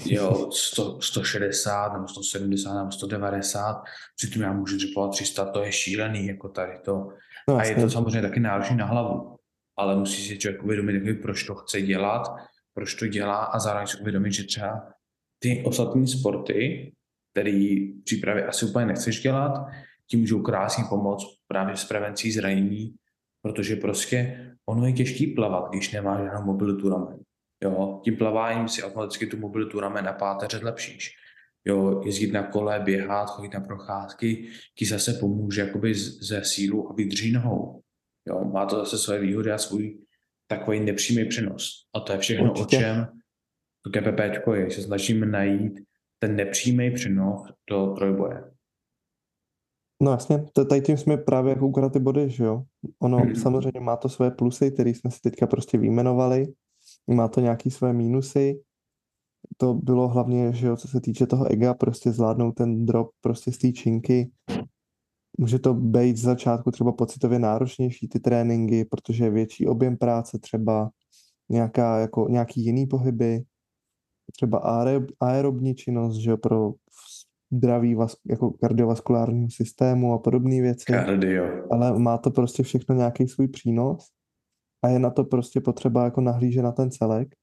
jo, 0.05 0.51
100, 0.51 1.01
160 1.01 1.93
nebo 1.93 2.07
170 2.07 2.77
nebo 2.77 2.91
190, 2.91 3.83
přitom 4.15 4.41
já 4.41 4.53
můžu 4.53 4.75
dřepovat 4.75 5.11
300, 5.11 5.45
to 5.45 5.63
je 5.63 5.71
šílený, 5.71 6.27
jako 6.27 6.49
tady 6.49 6.79
to. 6.85 7.07
No, 7.49 7.57
a 7.57 7.63
je 7.63 7.75
to 7.75 7.89
samozřejmě 7.89 8.21
taky 8.21 8.39
náročné 8.39 8.75
na 8.75 8.85
hlavu, 8.85 9.34
ale 9.77 9.95
musí 9.95 10.27
si 10.27 10.37
člověk 10.37 10.63
uvědomit, 10.63 11.21
proč 11.21 11.43
to 11.43 11.55
chce 11.55 11.81
dělat, 11.81 12.35
proč 12.73 12.95
to 12.95 13.07
dělá 13.07 13.43
a 13.43 13.59
zároveň 13.59 13.87
si 13.87 13.97
uvědomit, 13.97 14.31
že 14.31 14.43
třeba 14.43 14.93
ty 15.39 15.63
ostatní 15.65 16.07
sporty, 16.07 16.91
který 17.31 17.91
v 17.91 18.03
přípravě 18.03 18.45
asi 18.47 18.65
úplně 18.65 18.85
nechceš 18.85 19.21
dělat, 19.21 19.65
ti 20.07 20.17
můžou 20.17 20.41
krásně 20.41 20.83
pomoct 20.89 21.25
právě 21.47 21.77
s 21.77 21.85
prevencí 21.85 22.31
zranění, 22.31 22.95
protože 23.41 23.75
prostě 23.75 24.41
ono 24.69 24.85
je 24.85 24.93
těžký 24.93 25.27
plavat, 25.27 25.69
když 25.69 25.91
nemáš 25.91 26.23
žádnou 26.23 26.45
mobilitu 26.45 26.89
ramen. 26.89 27.19
Jo, 27.63 28.01
tím 28.03 28.17
plaváním 28.17 28.67
si 28.67 28.83
automaticky 28.83 29.27
tu 29.27 29.37
mobilitu 29.37 29.79
ramen 29.79 30.07
a 30.07 30.13
páteře 30.13 30.57
zlepšíš. 30.57 31.11
Jo, 31.65 32.01
jezdit 32.05 32.31
na 32.31 32.43
kole, 32.43 32.79
běhat, 32.79 33.29
chodit 33.29 33.53
na 33.53 33.59
procházky, 33.59 34.47
ti 34.77 34.85
zase 34.85 35.13
pomůže 35.13 35.61
jakoby 35.61 35.93
ze 35.95 36.43
sílu 36.43 36.89
a 36.89 36.93
vydrží 36.93 37.31
nohou. 37.31 37.81
Jo, 38.27 38.45
má 38.45 38.65
to 38.65 38.75
zase 38.75 38.97
své 38.97 39.19
výhody 39.19 39.51
a 39.51 39.57
svůj 39.57 39.99
takový 40.47 40.79
nepřímý 40.79 41.25
přenos. 41.25 41.69
A 41.95 41.99
to 41.99 42.11
je 42.13 42.19
všechno, 42.19 42.51
Určitě. 42.51 42.77
o 42.77 42.79
čem 42.79 43.07
to 43.81 43.89
GPP 43.89 44.47
je, 44.53 44.69
že 44.69 44.75
se 44.75 44.81
snažíme 44.81 45.25
najít 45.25 45.79
ten 46.19 46.35
nepřímý 46.35 46.91
přenos 46.91 47.41
do 47.69 47.87
trojboje. 47.87 48.51
No 50.01 50.11
jasně, 50.11 50.45
to 50.53 50.65
tady 50.65 50.81
tím 50.81 50.97
jsme 50.97 51.17
právě 51.17 51.49
jako 51.49 51.67
ukradli 51.67 51.91
ty 51.91 51.99
body, 51.99 52.29
že 52.29 52.43
jo. 52.43 52.63
Ono 53.01 53.17
hmm. 53.17 53.35
samozřejmě 53.35 53.79
má 53.79 53.97
to 53.97 54.09
své 54.09 54.31
plusy, 54.31 54.71
které 54.71 54.89
jsme 54.89 55.11
si 55.11 55.21
teďka 55.21 55.47
prostě 55.47 55.77
vyjmenovali, 55.77 56.45
má 57.07 57.27
to 57.27 57.41
nějaký 57.41 57.71
své 57.71 57.93
mínusy. 57.93 58.61
To 59.57 59.73
bylo 59.73 60.07
hlavně, 60.07 60.53
že 60.53 60.67
jo, 60.67 60.77
co 60.77 60.87
se 60.87 61.01
týče 61.01 61.25
toho 61.25 61.51
ega, 61.51 61.73
prostě 61.73 62.11
zvládnout 62.11 62.51
ten 62.51 62.85
drop 62.85 63.09
prostě 63.21 63.51
z 63.51 63.57
té 63.57 63.71
činky. 63.71 64.31
Může 65.37 65.59
to 65.59 65.73
být 65.73 66.17
z 66.17 66.21
začátku 66.21 66.71
třeba 66.71 66.91
pocitově 66.91 67.39
náročnější 67.39 68.07
ty 68.07 68.19
tréninky, 68.19 68.85
protože 68.85 69.23
je 69.23 69.29
větší 69.29 69.67
objem 69.67 69.97
práce, 69.97 70.39
třeba 70.39 70.89
nějaká, 71.49 71.99
jako, 71.99 72.27
nějaký 72.29 72.65
jiný 72.65 72.87
pohyby, 72.87 73.43
třeba 74.31 74.57
aerobní 75.19 75.75
činnost, 75.75 76.15
že 76.15 76.29
jo, 76.29 76.37
pro 76.37 76.73
zdraví 77.51 77.97
jako 78.29 78.51
kardiovaskulárního 78.51 79.49
systému 79.49 80.13
a 80.13 80.17
podobné 80.17 80.61
věci. 80.61 80.85
Kardio. 80.85 81.45
Ale 81.71 81.99
má 81.99 82.17
to 82.17 82.31
prostě 82.31 82.63
všechno 82.63 82.95
nějaký 82.95 83.27
svůj 83.27 83.47
přínos 83.47 84.09
a 84.83 84.87
je 84.87 84.99
na 84.99 85.09
to 85.09 85.23
prostě 85.23 85.61
potřeba 85.61 86.03
jako 86.03 86.21
nahlížet 86.21 86.63
na 86.63 86.71
ten 86.71 86.91
celek. 86.91 87.35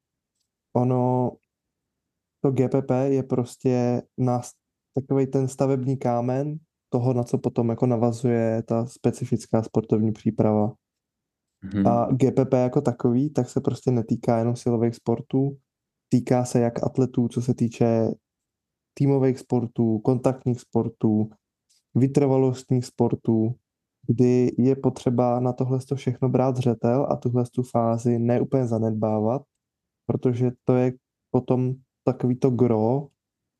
Ono, 0.76 1.32
to 2.40 2.50
GPP 2.50 2.90
je 3.06 3.22
prostě 3.22 4.02
na 4.18 4.40
takový 4.94 5.26
ten 5.26 5.48
stavební 5.48 5.96
kámen 5.96 6.58
toho, 6.92 7.12
na 7.12 7.24
co 7.24 7.38
potom 7.38 7.68
jako 7.68 7.86
navazuje 7.86 8.62
ta 8.62 8.86
specifická 8.86 9.62
sportovní 9.62 10.12
příprava. 10.12 10.72
Mm-hmm. 11.64 11.88
A 11.88 12.08
GPP 12.12 12.52
jako 12.52 12.80
takový, 12.80 13.30
tak 13.30 13.48
se 13.50 13.60
prostě 13.60 13.90
netýká 13.90 14.38
jenom 14.38 14.56
silových 14.56 14.94
sportů, 14.94 15.56
týká 16.08 16.44
se 16.44 16.60
jak 16.60 16.82
atletů, 16.84 17.28
co 17.28 17.42
se 17.42 17.54
týče 17.54 18.10
týmových 18.94 19.38
sportů, 19.38 19.98
kontaktních 19.98 20.60
sportů, 20.60 21.30
vytrvalostních 21.94 22.84
sportů, 22.84 23.54
kdy 24.06 24.52
je 24.58 24.76
potřeba 24.76 25.40
na 25.40 25.52
tohle 25.52 25.78
všechno 25.94 26.28
brát 26.28 26.56
zřetel 26.56 27.06
a 27.10 27.16
tuhle 27.16 27.44
tu 27.54 27.62
fázi 27.62 28.18
neúplně 28.18 28.66
zanedbávat, 28.66 29.42
protože 30.06 30.50
to 30.64 30.76
je 30.76 30.92
potom 31.30 31.74
takový 32.04 32.36
to 32.36 32.50
gro, 32.50 33.08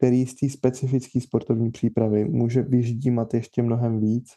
který 0.03 0.27
z 0.27 0.35
té 0.35 0.49
specifické 0.49 1.21
sportovní 1.21 1.71
přípravy 1.71 2.25
může 2.25 2.63
vyždímat 2.63 3.35
ještě 3.35 3.63
mnohem 3.63 4.01
víc 4.01 4.29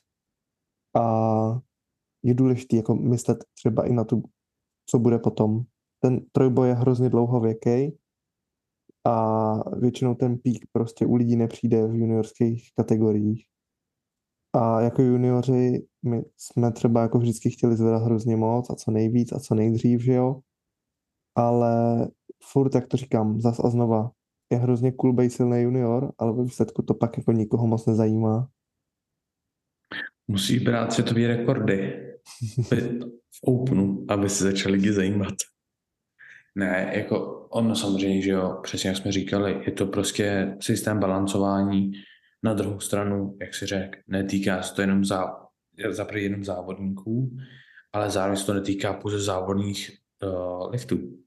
a 0.98 1.60
je 2.24 2.34
důležité 2.34 2.76
jako 2.76 2.96
myslet 2.96 3.38
třeba 3.54 3.88
i 3.88 3.94
na 3.94 4.04
tu, 4.04 4.24
co 4.90 5.00
bude 5.00 5.20
potom. 5.20 5.62
Ten 6.00 6.20
trojboj 6.32 6.68
je 6.68 6.74
hrozně 6.74 7.10
dlouhověký 7.10 7.98
a 9.08 9.56
většinou 9.80 10.16
ten 10.16 10.38
pík 10.38 10.66
prostě 10.72 11.06
u 11.06 11.16
lidí 11.16 11.36
nepřijde 11.36 11.88
v 11.88 11.96
juniorských 11.96 12.70
kategoriích. 12.76 13.46
A 14.54 14.82
jako 14.82 15.02
junioři 15.02 15.88
my 16.06 16.24
jsme 16.38 16.72
třeba 16.72 17.02
jako 17.02 17.20
vždycky 17.20 17.50
chtěli 17.50 17.76
zvedat 17.76 18.04
hrozně 18.04 18.38
moc 18.38 18.70
a 18.70 18.76
co 18.76 18.92
nejvíc 18.92 19.32
a 19.32 19.40
co 19.40 19.56
nejdřív, 19.56 20.02
že 20.02 20.14
jo. 20.14 20.40
Ale 21.36 22.08
furt, 22.44 22.76
jak 22.76 22.88
to 22.88 22.98
říkám, 22.98 23.42
zas 23.42 23.60
a 23.60 23.70
znova, 23.70 24.12
je 24.52 24.58
hrozně 24.58 24.92
cool 24.92 25.14
být 25.14 25.30
silný 25.30 25.62
junior, 25.62 26.14
ale 26.18 26.34
ve 26.34 26.44
výsledku 26.44 26.82
to 26.82 26.94
pak 26.94 27.18
jako 27.18 27.32
nikoho 27.32 27.68
moc 27.68 27.86
nezajímá. 27.86 28.50
Musí 30.28 30.60
brát 30.60 30.94
světové 30.94 31.28
rekordy 31.28 32.02
v 33.32 33.44
Openu, 33.44 34.06
aby 34.10 34.30
se 34.30 34.44
začali 34.44 34.74
lidi 34.74 34.94
zajímat. 34.94 35.34
Ne, 36.56 36.92
jako 36.96 37.48
ono 37.50 37.76
samozřejmě, 37.76 38.22
že 38.22 38.32
jo, 38.32 38.60
přesně 38.64 38.88
jak 38.88 38.98
jsme 38.98 39.12
říkali, 39.12 39.64
je 39.66 39.72
to 39.72 39.86
prostě 39.86 40.58
systém 40.62 41.00
balancování. 41.00 41.92
Na 42.44 42.54
druhou 42.54 42.80
stranu, 42.80 43.38
jak 43.42 43.54
si 43.54 43.66
řekl, 43.66 44.00
netýká 44.08 44.62
se 44.62 44.76
to 44.76 44.82
jenom 44.82 45.06
za, 45.06 45.36
za 45.90 46.08
jenom 46.14 46.44
závodníků, 46.44 47.38
ale 47.94 48.10
zároveň 48.10 48.38
se 48.38 48.46
to 48.46 48.54
netýká 48.54 48.94
pouze 48.94 49.20
závodních 49.20 49.92
uh, 50.24 50.72
liftů. 50.72 51.25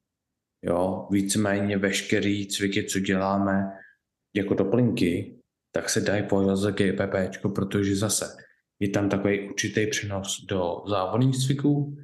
Jo, 0.62 1.08
víceméně 1.10 1.78
veškerý 1.78 2.46
cviky, 2.46 2.84
co 2.84 3.00
děláme 3.00 3.70
jako 4.36 4.54
doplňky, 4.54 5.38
tak 5.72 5.90
se 5.90 6.00
dají 6.00 6.22
považovat 6.22 6.56
za 6.56 6.70
GPP, 6.70 7.42
protože 7.54 7.96
zase 7.96 8.36
je 8.80 8.88
tam 8.88 9.08
takový 9.08 9.48
určitý 9.48 9.86
přenos 9.86 10.44
do 10.48 10.82
závodních 10.86 11.36
cviků, 11.36 11.96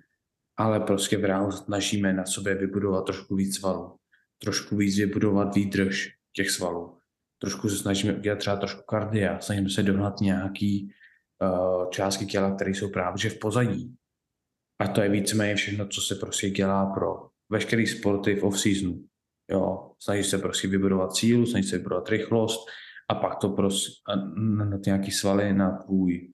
ale 0.57 0.81
prostě 0.81 1.17
v 1.17 1.25
reálu 1.25 1.53
snažíme 1.53 2.13
na 2.13 2.27
sobě 2.27 2.55
vybudovat 2.55 3.05
trošku 3.05 3.37
víc 3.37 3.57
svalů, 3.57 3.97
trošku 4.39 4.77
víc 4.77 4.99
vybudovat 4.99 5.55
výdrž 5.55 6.11
těch 6.33 6.51
svalů. 6.51 6.99
Trošku 7.39 7.69
se 7.69 7.77
snažíme 7.77 8.15
udělat 8.15 8.39
třeba 8.39 8.57
trošku 8.57 8.83
kardia, 8.83 9.41
snažíme 9.41 9.71
se 9.71 9.83
dohnat 9.83 10.21
nějaký 10.21 10.95
uh, 11.43 11.91
částky 11.91 12.27
těla, 12.27 12.55
které 12.55 12.71
jsou 12.71 12.91
právě 12.91 13.31
v 13.31 13.39
pozadí. 13.39 13.97
A 14.79 14.89
to 14.89 15.01
je 15.01 15.09
víceméně 15.09 15.55
všechno, 15.55 15.89
co 15.89 16.01
se 16.01 16.15
prostě 16.15 16.51
dělá 16.51 16.87
pro 16.87 17.34
veškerý 17.55 17.87
sporty 17.87 18.35
v 18.35 18.45
off-seasonu. 18.45 19.05
Jo, 19.51 19.93
snaží 19.99 20.25
se 20.25 20.39
prostě 20.39 20.69
vybudovat 20.69 21.17
sílu, 21.17 21.47
snaží 21.47 21.69
se 21.69 21.79
vybudovat 21.79 22.09
rychlost 22.09 22.67
a 23.11 23.15
pak 23.15 23.37
to 23.37 23.49
prostě 23.49 23.93
na, 24.37 24.65
na 24.65 24.79
nějaký 24.87 25.11
svaly 25.11 25.53
na 25.53 25.79
tvůj, 25.79 26.31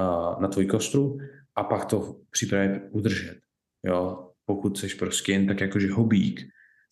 uh, 0.00 0.40
na 0.40 0.48
tvůj 0.48 0.66
kostru 0.66 1.18
a 1.56 1.64
pak 1.64 1.84
to 1.84 2.16
přípravě 2.30 2.88
udržet. 2.90 3.38
Jo, 3.86 4.30
pokud 4.46 4.78
jsi 4.78 4.88
prostě 4.96 5.32
jen 5.32 5.46
tak 5.46 5.60
jakože 5.60 5.92
hobík, 5.92 6.40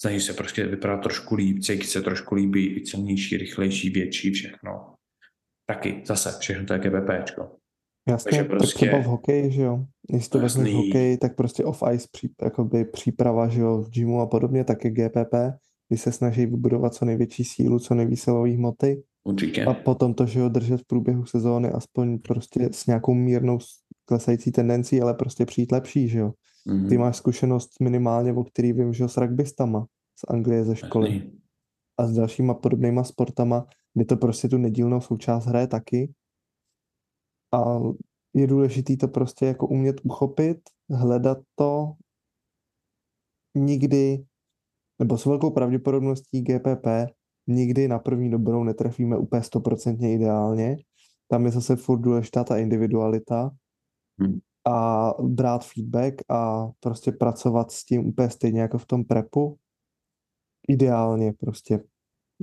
snaží 0.00 0.20
se 0.20 0.32
prostě 0.32 0.66
vypadat 0.66 1.02
trošku 1.02 1.34
líp, 1.34 1.62
cítit 1.62 1.88
se 1.88 2.02
trošku 2.02 2.34
líbí, 2.34 2.66
i 2.66 2.86
silnější, 2.86 3.36
rychlejší, 3.36 3.90
větší, 3.90 4.32
všechno. 4.32 4.94
Taky, 5.66 6.02
zase, 6.06 6.38
všechno 6.40 6.66
to 6.66 6.72
je 6.72 6.78
GBPčko. 6.78 7.61
Jasně, 8.08 8.30
Takže 8.30 8.44
prostě... 8.44 8.66
tak 8.66 8.74
třeba 8.74 9.02
v 9.02 9.06
hokeji, 9.06 9.50
že 9.50 9.62
jo. 9.62 9.84
Jestli 10.12 10.30
to 10.30 10.38
vezmeš 10.38 10.74
hokej, 10.74 11.16
tak 11.16 11.36
prostě 11.36 11.64
off-ice 11.64 12.08
pří, 12.12 12.30
jakoby 12.42 12.84
příprava, 12.84 13.48
že 13.48 13.60
jo, 13.60 13.78
v 13.82 13.90
gymu 13.90 14.20
a 14.20 14.26
podobně, 14.26 14.64
tak 14.64 14.84
je 14.84 14.90
GPP. 14.90 15.34
kdy 15.88 15.98
se 15.98 16.12
snaží 16.12 16.46
vybudovat 16.46 16.94
co 16.94 17.04
největší 17.04 17.44
sílu, 17.44 17.78
co 17.78 17.94
nejvíc 17.94 18.22
silových 18.22 18.56
hmoty 18.56 19.02
Určitě. 19.24 19.64
a 19.64 19.74
potom 19.74 20.14
to, 20.14 20.26
že 20.26 20.40
ho 20.40 20.48
držet 20.48 20.80
v 20.80 20.86
průběhu 20.86 21.24
sezóny 21.24 21.68
aspoň 21.68 22.18
prostě 22.18 22.68
s 22.72 22.86
nějakou 22.86 23.14
mírnou 23.14 23.58
klesající 24.04 24.52
tendencí, 24.52 25.00
ale 25.02 25.14
prostě 25.14 25.46
přijít 25.46 25.72
lepší, 25.72 26.08
že 26.08 26.18
jo. 26.18 26.32
Mm-hmm. 26.68 26.88
Ty 26.88 26.98
máš 26.98 27.16
zkušenost 27.16 27.70
minimálně, 27.80 28.32
o 28.32 28.44
který 28.44 28.72
vím, 28.72 28.92
že 28.92 29.08
s 29.08 29.16
rugbystama 29.16 29.86
z 30.16 30.24
Anglie 30.28 30.64
ze 30.64 30.76
školy. 30.76 31.14
Jasný. 31.14 31.38
A 31.98 32.06
s 32.06 32.12
dalšíma 32.12 32.54
podobnýma 32.54 33.04
sportama, 33.04 33.66
kdy 33.94 34.04
to 34.04 34.16
prostě 34.16 34.48
tu 34.48 34.58
nedílnou 34.58 35.00
součást 35.00 35.46
hraje 35.46 35.66
taky. 35.66 36.12
A 37.52 37.80
je 38.34 38.46
důležité 38.46 38.96
to 38.96 39.08
prostě 39.08 39.46
jako 39.46 39.66
umět 39.66 40.00
uchopit, 40.04 40.60
hledat 40.90 41.38
to, 41.54 41.92
nikdy, 43.54 44.24
nebo 44.98 45.18
s 45.18 45.26
velkou 45.26 45.50
pravděpodobností 45.50 46.42
GPP, 46.42 46.86
nikdy 47.46 47.88
na 47.88 47.98
první 47.98 48.30
dobrou 48.30 48.64
netrefíme 48.64 49.18
úplně 49.18 49.42
stoprocentně 49.42 50.14
ideálně. 50.14 50.76
Tam 51.28 51.44
je 51.44 51.50
zase 51.50 51.76
furt 51.76 51.98
důležitá 51.98 52.44
ta 52.44 52.58
individualita 52.58 53.50
hmm. 54.20 54.38
a 54.68 55.10
brát 55.22 55.64
feedback 55.64 56.14
a 56.28 56.70
prostě 56.80 57.12
pracovat 57.12 57.70
s 57.70 57.84
tím 57.84 58.06
úplně 58.06 58.30
stejně 58.30 58.60
jako 58.60 58.78
v 58.78 58.86
tom 58.86 59.04
prepu. 59.04 59.58
Ideálně 60.68 61.32
prostě. 61.32 61.84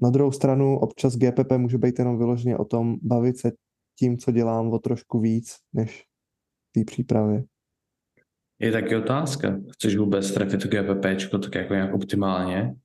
Na 0.01 0.09
druhou 0.09 0.31
stranu 0.31 0.79
občas 0.79 1.15
GPP 1.15 1.51
může 1.57 1.77
být 1.77 1.99
jenom 1.99 2.17
vyloženě 2.17 2.57
o 2.57 2.65
tom 2.65 2.97
bavit 3.01 3.37
se 3.37 3.51
tím, 3.99 4.17
co 4.17 4.31
dělám 4.31 4.73
o 4.73 4.79
trošku 4.79 5.19
víc, 5.19 5.55
než 5.73 6.03
v 6.69 6.79
té 6.79 6.85
přípravě. 6.85 7.43
Je 8.59 8.71
taky 8.71 8.95
otázka. 8.95 9.59
Chceš 9.71 9.95
vůbec 9.95 10.31
trefit 10.31 10.63
GPP 10.63 11.05
tak 11.43 11.55
jako 11.55 11.73
nějak 11.73 11.93
optimálně? 11.93 12.75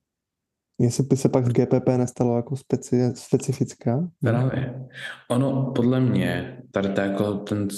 Jestli 0.80 1.04
by 1.04 1.16
se 1.16 1.28
pak 1.28 1.44
v 1.44 1.52
GPP 1.52 1.88
nestalo 1.88 2.36
jako 2.36 2.56
speci, 2.56 3.12
specifická? 3.14 4.10
Právě. 4.20 4.88
Ono, 5.30 5.72
podle 5.76 6.00
mě, 6.00 6.62
tady 6.70 6.88
to 6.88 7.00
jako 7.00 7.34
ten 7.34 7.68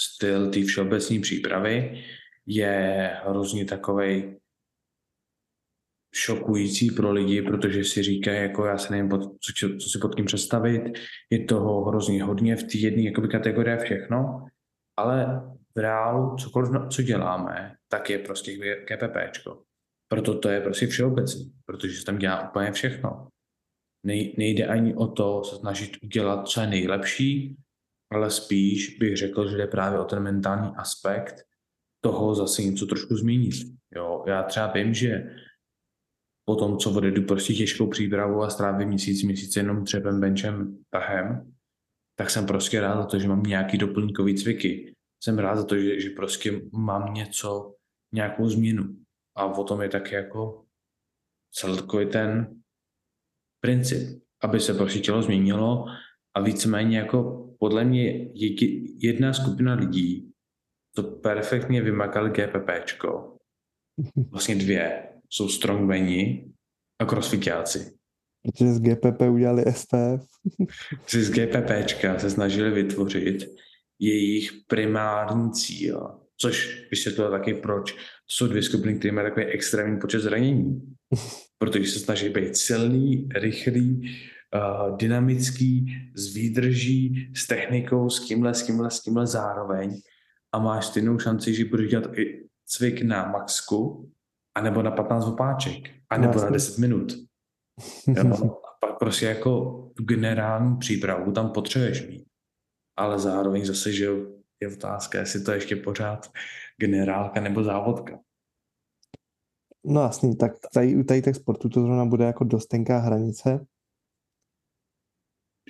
styl 0.00 0.50
té 0.50 0.62
všeobecné 0.64 1.20
přípravy 1.20 2.02
je 2.46 3.10
hrozně 3.24 3.64
takovej 3.64 4.40
šokující 6.22 6.90
pro 6.90 7.12
lidi, 7.12 7.42
protože 7.42 7.84
si 7.84 8.02
říkají, 8.02 8.42
jako 8.42 8.66
já 8.66 8.78
se 8.78 8.92
nevím, 8.92 9.08
pod, 9.08 9.20
co, 9.22 9.68
co 9.80 9.88
si 9.88 9.98
pod 9.98 10.14
tím 10.16 10.24
představit, 10.24 10.82
je 11.30 11.44
toho 11.44 11.84
hrozně 11.84 12.24
hodně 12.24 12.56
v 12.56 12.62
té 12.62 12.78
jedné 12.78 13.10
kategorii 13.10 13.78
všechno, 13.78 14.46
ale 14.96 15.42
v 15.74 15.78
reálu 15.78 16.36
cokoliv, 16.36 16.70
co 16.90 17.02
děláme, 17.02 17.74
tak 17.88 18.10
je 18.10 18.18
prostě 18.18 18.56
GPPčko. 18.88 19.62
Proto 20.08 20.38
to 20.38 20.48
je 20.48 20.60
prostě 20.60 20.86
všeobecný, 20.86 21.52
protože 21.64 21.98
se 21.98 22.04
tam 22.04 22.18
dělá 22.18 22.48
úplně 22.48 22.72
všechno. 22.72 23.28
Nej, 24.06 24.34
nejde 24.38 24.66
ani 24.66 24.94
o 24.94 25.06
to 25.06 25.44
se 25.44 25.56
snažit 25.56 25.90
udělat, 26.02 26.48
co 26.48 26.60
je 26.60 26.66
nejlepší, 26.66 27.56
ale 28.10 28.30
spíš 28.30 28.98
bych 28.98 29.16
řekl, 29.16 29.48
že 29.48 29.56
jde 29.56 29.66
právě 29.66 29.98
o 29.98 30.04
ten 30.04 30.22
mentální 30.22 30.72
aspekt 30.76 31.34
toho 32.00 32.34
zase 32.34 32.62
něco 32.62 32.86
trošku 32.86 33.16
změnit. 33.16 33.54
Jo, 33.96 34.24
já 34.26 34.42
třeba 34.42 34.72
vím, 34.72 34.94
že 34.94 35.24
po 36.44 36.56
tom, 36.56 36.78
co 36.78 36.90
odjedu 36.90 37.22
prostě 37.22 37.54
těžkou 37.54 37.86
přípravu 37.86 38.42
a 38.42 38.50
strávím 38.50 38.88
měsíc, 38.88 39.22
měsíc 39.22 39.56
jenom 39.56 39.84
třepem, 39.84 40.20
benchem, 40.20 40.78
tahem, 40.90 41.52
tak 42.18 42.30
jsem 42.30 42.46
prostě 42.46 42.80
rád 42.80 42.96
za 42.96 43.06
to, 43.06 43.18
že 43.18 43.28
mám 43.28 43.42
nějaký 43.42 43.78
doplňkový 43.78 44.34
cviky. 44.34 44.94
Jsem 45.24 45.38
rád 45.38 45.56
za 45.56 45.64
to, 45.64 45.78
že, 45.78 46.00
že 46.00 46.10
prostě 46.10 46.62
mám 46.72 47.14
něco, 47.14 47.74
nějakou 48.14 48.48
změnu. 48.48 48.96
A 49.36 49.44
o 49.44 49.64
tom 49.64 49.82
je 49.82 49.88
tak 49.88 50.12
jako 50.12 50.64
celkový 51.52 52.06
ten 52.06 52.60
princip, 53.60 54.22
aby 54.42 54.60
se 54.60 54.74
prostě 54.74 55.00
tělo 55.00 55.22
změnilo 55.22 55.86
a 56.36 56.40
víceméně 56.40 56.98
jako 56.98 57.48
podle 57.58 57.84
mě 57.84 58.30
jedna 58.98 59.32
skupina 59.32 59.74
lidí 59.74 60.32
to 60.94 61.02
perfektně 61.02 61.82
vymakali 61.82 62.30
GPPčko. 62.30 63.36
Vlastně 64.30 64.54
dvě 64.54 65.11
jsou 65.32 65.48
strongmeni 65.48 66.52
a 66.98 67.04
crossfitáci. 67.04 67.92
Protože 68.42 68.72
z 68.72 68.80
GPP 68.80 69.20
udělali 69.30 69.64
SPF. 69.72 70.26
z 71.10 71.30
GPPčka 71.30 72.18
se 72.18 72.30
snažili 72.30 72.70
vytvořit 72.70 73.44
jejich 73.98 74.52
primární 74.66 75.52
cíl, 75.52 76.20
což 76.36 76.86
vysvětluje 76.90 77.30
taky 77.30 77.54
proč. 77.54 77.92
To 77.92 77.98
jsou 78.26 78.46
dvě 78.46 78.62
skupiny, 78.62 78.98
které 78.98 79.12
mají 79.12 79.26
takový 79.26 79.46
extrémní 79.46 80.00
počet 80.00 80.20
zranění. 80.20 80.96
Protože 81.58 81.90
se 81.90 81.98
snaží 81.98 82.28
být 82.28 82.56
silný, 82.56 83.28
rychlý, 83.34 84.10
uh, 84.54 84.96
dynamický, 84.96 85.86
s 86.14 86.34
výdrží, 86.34 87.32
s 87.36 87.46
technikou, 87.46 88.10
s 88.10 88.26
tímhle, 88.26 88.54
s 88.54 88.62
tímhle, 88.62 88.90
s 88.90 89.00
tímhle 89.00 89.26
zároveň 89.26 90.00
a 90.52 90.58
máš 90.58 90.86
stejnou 90.86 91.18
šanci, 91.18 91.54
že 91.54 91.64
budeš 91.64 91.90
dělat 91.90 92.18
i 92.18 92.48
cvik 92.66 93.02
na 93.02 93.28
maxku, 93.28 94.10
anebo 94.54 94.82
na 94.82 94.90
15 94.90 95.26
opáček, 95.26 95.90
anebo 96.10 96.32
Vlastně. 96.32 96.50
na 96.50 96.52
10 96.52 96.78
minut. 96.78 97.12
Jo? 98.06 98.34
A 98.34 98.86
pak 98.86 98.98
prostě 98.98 99.26
jako 99.26 99.82
generální 100.00 100.76
přípravu 100.76 101.32
tam 101.32 101.50
potřebuješ 101.50 102.08
mít. 102.08 102.24
Ale 102.96 103.18
zároveň 103.18 103.64
zase, 103.64 103.92
že 103.92 104.08
je 104.62 104.72
otázka, 104.76 105.18
jestli 105.18 105.44
to 105.44 105.52
ještě 105.52 105.76
pořád 105.76 106.30
generálka 106.80 107.40
nebo 107.40 107.64
závodka. 107.64 108.18
No 109.84 110.02
jasný, 110.02 110.36
tak 110.36 110.52
tady 110.74 110.96
u 110.96 111.02
tady 111.02 111.22
těch 111.22 111.36
sportů 111.36 111.68
to 111.68 111.80
zrovna 111.80 112.04
bude 112.04 112.24
jako 112.24 112.44
dost 112.44 112.66
tenká 112.66 112.98
hranice. 112.98 113.66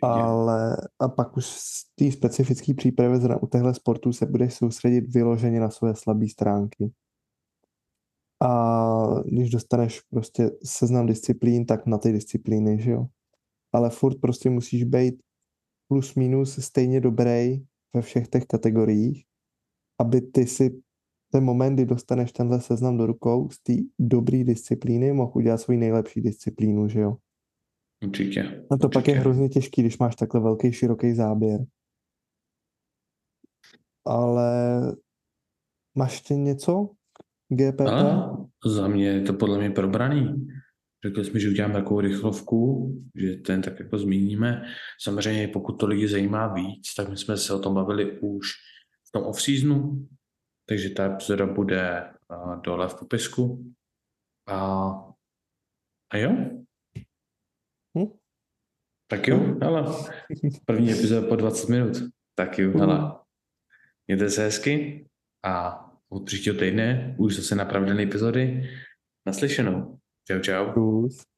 Ale 0.03 0.77
a 0.99 1.09
pak 1.09 1.37
už 1.37 1.47
z 1.47 1.95
té 1.95 2.13
specifické 2.13 2.75
přípravy 2.75 3.19
u 3.41 3.47
těchto 3.47 3.75
sportů 3.75 4.13
se 4.13 4.27
budeš 4.27 4.55
soustředit 4.55 5.01
vyloženě 5.01 5.61
na 5.61 5.71
své 5.71 5.95
slabé 5.97 6.29
stránky. 6.29 6.93
A 8.45 9.23
když 9.25 9.51
dostaneš 9.51 10.01
prostě 10.01 10.51
seznam 10.65 11.07
disciplín, 11.07 11.67
tak 11.67 11.87
na 11.87 11.99
ty 11.99 12.13
disciplíny, 12.13 12.83
že 12.83 12.91
jo. 12.91 13.07
Ale 13.73 13.91
furt 13.91 14.21
prostě 14.21 14.51
musíš 14.51 14.85
být 14.85 15.23
plus 15.89 16.15
minus 16.15 16.65
stejně 16.65 17.01
dobrý 17.01 17.65
ve 17.95 18.03
všech 18.03 18.29
těch 18.29 18.47
kategoriích, 18.47 19.25
aby 20.01 20.21
ty 20.21 20.47
si 20.47 20.83
ten 21.33 21.45
moment, 21.45 21.75
kdy 21.75 21.87
dostaneš 21.87 22.33
tenhle 22.33 22.61
seznam 22.61 22.97
do 22.97 23.07
rukou 23.07 23.51
z 23.51 23.59
té 23.63 23.73
dobré 23.99 24.45
disciplíny, 24.45 25.13
mohl 25.13 25.33
udělat 25.35 25.59
svůj 25.59 25.77
nejlepší 25.77 26.21
disciplínu, 26.21 26.89
že 26.89 27.01
jo? 27.01 27.17
Určitě. 28.05 28.43
A 28.43 28.53
to 28.69 28.75
Určitě. 28.75 28.89
pak 28.93 29.09
je 29.09 29.15
hrozně 29.15 29.49
těžký, 29.49 29.83
když 29.83 29.99
máš 29.99 30.17
takhle 30.17 30.41
velký, 30.41 30.73
široký 30.73 31.15
záběr. 31.15 31.67
Ale 34.05 34.81
máš 35.95 36.13
ještě 36.13 36.35
něco 36.35 36.91
GPT? 37.57 37.81
A 37.81 38.31
za 38.67 38.89
mě 38.89 39.09
je 39.09 39.21
to 39.21 39.33
podle 39.33 39.59
mě 39.59 39.71
probraný. 39.71 40.49
Řekli 41.07 41.25
jsme, 41.25 41.41
že 41.41 41.49
uděláme 41.49 41.75
takovou 41.75 42.01
rychlovku, 42.01 42.93
že 43.15 43.37
ten 43.37 43.63
tak 43.63 43.79
jako 43.81 43.99
zmíníme. 43.99 44.65
Samozřejmě 45.01 45.49
pokud 45.49 45.73
to 45.73 45.87
lidi 45.87 46.09
zajímá 46.09 46.55
víc, 46.55 46.95
tak 46.95 47.09
my 47.09 47.17
jsme 47.17 47.37
se 47.37 47.55
o 47.55 47.59
tom 47.59 47.75
bavili 47.75 48.19
už 48.21 48.49
v 49.09 49.13
tom 49.13 49.23
off-seasonu, 49.23 50.09
takže 50.69 50.91
ta 50.91 51.05
epizoda 51.05 51.47
bude 51.47 52.13
dole 52.61 52.89
v 52.89 52.95
popisku. 52.95 53.75
A, 54.47 54.91
a 56.13 56.17
jo. 56.17 56.31
Hm? 57.99 58.07
Tak 59.11 59.29
jo, 59.29 59.59
hele. 59.63 59.85
První 60.65 60.93
epizoda 60.93 61.29
po 61.29 61.37
20 61.37 61.69
minut. 61.69 62.03
Tak 62.35 62.59
jo, 62.59 62.79
hele. 62.79 63.13
Mějte 64.07 64.31
se 64.31 64.43
hezky 64.43 65.07
a 65.45 65.85
od 66.13 66.25
příštího 66.25 66.57
týdne 66.57 67.15
už 67.19 67.37
zase 67.37 67.55
napravené 67.55 68.03
epizody. 68.03 68.71
Naslyšenou. 69.27 69.99
Čau, 70.29 70.39
čau. 70.41 70.73
Plus. 70.73 71.32